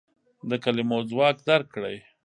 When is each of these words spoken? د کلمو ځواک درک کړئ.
د 0.49 0.51
کلمو 0.63 0.97
ځواک 1.09 1.37
درک 1.47 1.67
کړئ. 1.75 1.97